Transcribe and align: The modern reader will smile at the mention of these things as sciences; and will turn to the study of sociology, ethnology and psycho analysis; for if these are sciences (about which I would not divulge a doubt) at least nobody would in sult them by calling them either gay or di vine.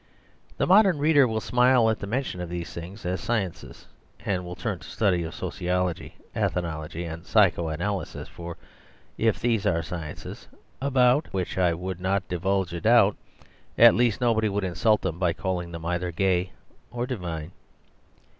The 0.57 0.65
modern 0.65 0.97
reader 0.97 1.27
will 1.27 1.39
smile 1.41 1.87
at 1.87 1.99
the 1.99 2.07
mention 2.07 2.41
of 2.41 2.49
these 2.49 2.73
things 2.73 3.05
as 3.05 3.21
sciences; 3.21 3.85
and 4.25 4.43
will 4.43 4.55
turn 4.55 4.79
to 4.79 4.87
the 4.87 4.91
study 4.91 5.21
of 5.21 5.35
sociology, 5.35 6.15
ethnology 6.35 7.03
and 7.05 7.23
psycho 7.23 7.67
analysis; 7.67 8.27
for 8.27 8.57
if 9.19 9.39
these 9.39 9.67
are 9.67 9.83
sciences 9.83 10.47
(about 10.81 11.27
which 11.31 11.55
I 11.55 11.75
would 11.75 12.01
not 12.01 12.27
divulge 12.27 12.73
a 12.73 12.81
doubt) 12.81 13.15
at 13.77 13.93
least 13.93 14.19
nobody 14.21 14.49
would 14.49 14.63
in 14.63 14.73
sult 14.73 15.01
them 15.03 15.19
by 15.19 15.33
calling 15.33 15.71
them 15.71 15.85
either 15.85 16.11
gay 16.11 16.53
or 16.89 17.05
di 17.05 17.13
vine. 17.17 17.51